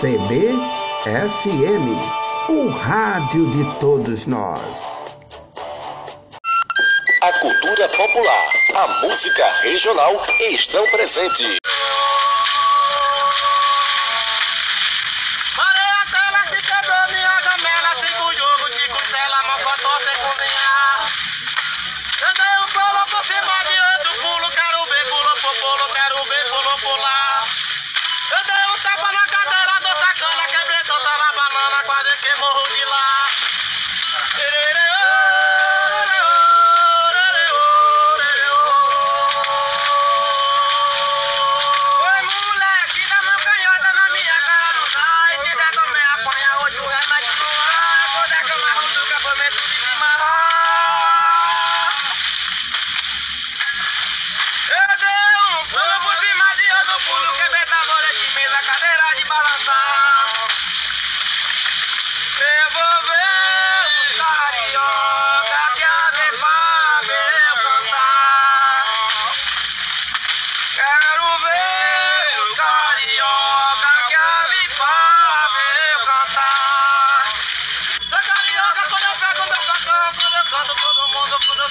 CBFM, 0.00 1.88
o 2.48 2.68
rádio 2.68 3.50
de 3.50 3.80
todos 3.80 4.26
nós. 4.26 4.80
A 7.20 7.32
cultura 7.40 7.88
popular, 7.88 8.48
a 8.76 8.86
música 9.02 9.50
regional 9.62 10.14
estão 10.52 10.88
presentes. 10.92 11.57
que 32.20 32.34
morro 32.36 32.68
de 32.74 32.84
lá. 32.84 33.30
Oi, 42.00 42.22
moleque, 42.22 43.08
dá 43.08 43.22
mão 43.22 43.38
canhota 43.38 43.92
na 43.94 44.10
minha 44.10 44.40
cara, 44.40 44.80
não. 44.94 45.44
E 45.44 45.56
te 45.56 45.92
der 45.92 46.08
apanhar 46.10 46.58
hoje, 46.62 46.78
o 46.80 46.86
resto 46.88 47.08
vai 47.08 47.22
te 47.22 47.36
doar. 47.36 48.10
Vou 48.14 48.28
dar 48.28 48.42
camarão 48.44 48.88
do 48.92 49.00
acampamento 49.00 49.68
de 49.68 49.78
Eu 54.70 54.90
dei 54.98 55.32
um 55.46 55.66
pulo 55.68 55.96
por 56.02 56.16
cima 56.18 56.46
de 56.56 56.66
pulo, 57.06 57.32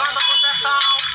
Vamos 0.00 0.24
consertar 0.24 1.09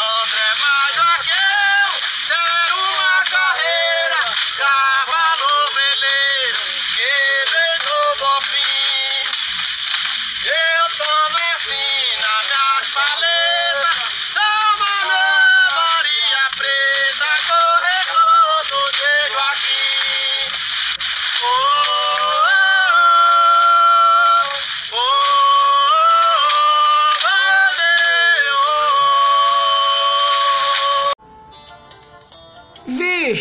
Oh, 0.00 0.24
grandma. 0.30 0.87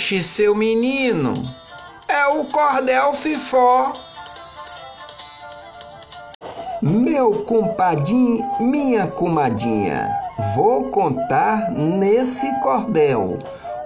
Seu 0.08 0.56
menino, 0.56 1.34
é 2.08 2.26
o 2.28 2.46
cordel 2.46 3.12
fifó. 3.12 3.92
Meu 6.82 7.44
compadinho, 7.44 8.50
minha 8.58 9.06
comadinha, 9.08 10.10
vou 10.56 10.86
contar 10.92 11.70
nesse 11.72 12.50
cordel 12.62 13.38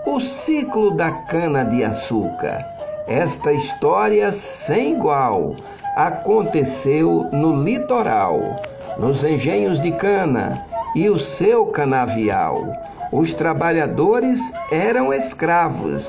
o 0.06 0.22
ciclo 0.22 0.92
da 0.92 1.12
cana-de-açúcar. 1.12 2.64
Esta 3.08 3.52
história 3.52 4.32
sem 4.32 4.94
igual 4.94 5.56
aconteceu 5.96 7.28
no 7.32 7.64
litoral, 7.64 8.62
nos 8.96 9.24
engenhos 9.24 9.82
de 9.82 9.92
cana 9.92 10.64
e 10.96 11.10
o 11.10 11.20
seu 11.20 11.66
canavial 11.66 12.92
os 13.12 13.34
trabalhadores 13.34 14.40
eram 14.72 15.14
escravos. 15.14 16.08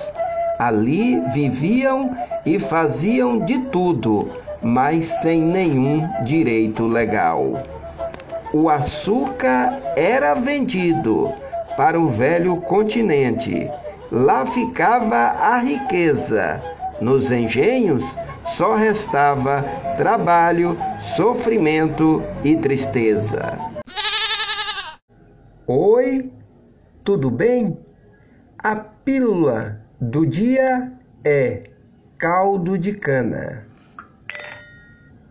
Ali 0.59 1.21
viviam 1.33 2.17
e 2.47 2.59
faziam 2.59 3.39
de 3.41 3.59
tudo, 3.59 4.31
mas 4.63 5.07
sem 5.07 5.41
nenhum 5.41 6.09
direito 6.25 6.87
legal. 6.87 7.65
O 8.53 8.69
açúcar 8.69 9.79
era 9.97 10.35
vendido 10.35 11.33
para 11.77 11.99
o 11.99 12.09
velho 12.09 12.57
continente. 12.57 13.69
Lá 14.11 14.47
ficava 14.47 15.17
a 15.17 15.59
riqueza. 15.59 16.61
Nos 17.01 17.33
engenhos 17.33 18.05
só 18.47 18.77
restava 18.77 19.65
trabalho, 19.97 20.77
sofrimento 21.17 22.23
e 22.45 22.55
tristeza. 22.55 23.59
Oi, 25.67 26.31
tudo 27.05 27.31
bem? 27.31 27.79
A 28.59 28.77
pílula 28.77 29.81
do 30.01 30.25
dia 30.25 30.93
é 31.25 31.65
caldo 32.17 32.79
de 32.79 32.93
cana. 32.93 33.67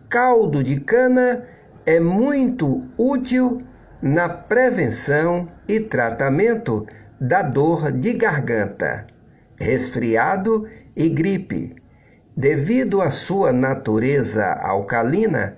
Caldo 0.08 0.62
de 0.62 0.80
cana 0.80 1.46
é 1.86 1.98
muito 1.98 2.84
útil 2.98 3.62
na 4.02 4.28
prevenção 4.28 5.48
e 5.66 5.80
tratamento 5.80 6.86
da 7.18 7.40
dor 7.40 7.90
de 7.90 8.12
garganta, 8.12 9.06
resfriado 9.56 10.68
e 10.94 11.08
gripe. 11.08 11.74
Devido 12.36 13.00
à 13.00 13.10
sua 13.10 13.52
natureza 13.52 14.44
alcalina, 14.52 15.56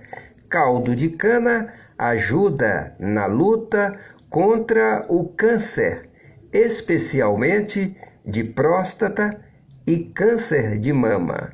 caldo 0.48 0.94
de 0.94 1.08
cana 1.08 1.72
ajuda 1.98 2.94
na 2.98 3.26
luta 3.26 3.98
contra 4.34 5.06
o 5.08 5.28
câncer, 5.28 6.10
especialmente 6.54 7.96
de 8.24 8.44
próstata 8.44 9.40
e 9.84 9.98
câncer 9.98 10.78
de 10.78 10.92
mama. 10.92 11.52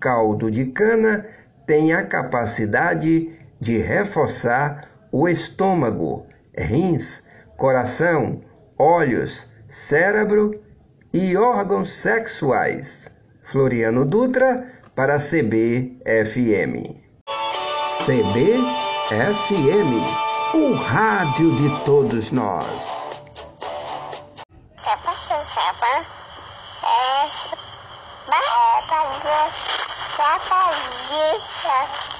Caldo 0.00 0.50
de 0.50 0.64
cana 0.66 1.26
tem 1.66 1.92
a 1.92 2.04
capacidade 2.04 3.30
de 3.60 3.78
reforçar 3.78 4.88
o 5.12 5.28
estômago, 5.28 6.26
rins, 6.56 7.22
coração, 7.56 8.40
olhos, 8.78 9.46
cérebro 9.68 10.52
e 11.12 11.36
órgãos 11.36 11.92
sexuais. 11.92 13.08
Floriano 13.42 14.06
Dutra 14.06 14.66
para 14.96 15.18
CBFM. 15.18 16.96
CBFM 18.04 19.12
o 20.54 20.74
rádio 20.74 21.54
de 21.56 21.84
todos 21.84 22.30
nós. 22.30 23.01
se 25.32 25.60
llama 25.60 26.04
es 26.82 27.32
va 28.28 28.36
a 28.36 28.80
estar 31.34 32.11